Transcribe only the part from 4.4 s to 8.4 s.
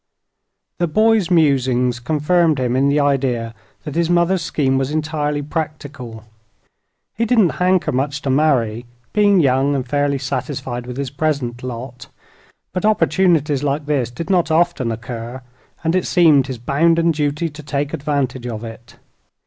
scheme was entirely practical. He didn't hanker much to